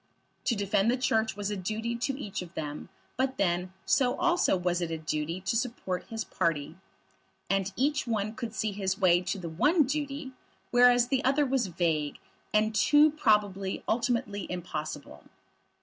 To 0.45 0.55
defend 0.55 0.89
the 0.89 0.97
Church 0.97 1.35
was 1.37 1.51
a 1.51 1.55
duty 1.55 1.95
to 1.95 2.19
each 2.19 2.41
of 2.41 2.55
them; 2.55 2.89
but 3.17 3.37
then, 3.37 3.71
so 3.85 4.15
also 4.17 4.57
was 4.57 4.81
it 4.81 4.89
a 4.89 4.97
duty 4.97 5.39
to 5.41 5.55
support 5.55 6.05
his 6.07 6.23
party. 6.23 6.75
And 7.51 7.71
each 7.75 8.07
one 8.07 8.33
could 8.33 8.55
see 8.55 8.71
his 8.71 8.97
way 8.97 9.21
to 9.21 9.37
the 9.37 9.47
one 9.47 9.83
duty, 9.83 10.31
whereas 10.71 11.09
the 11.09 11.23
other 11.23 11.45
was 11.45 11.67
vague, 11.67 12.17
and 12.51 12.73
too 12.73 13.11
probably 13.11 13.83
ultimately 13.87 14.47
impossible. 14.51 15.25